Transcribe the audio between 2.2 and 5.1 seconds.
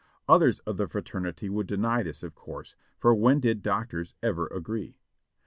of course, for when did doctors ever agree?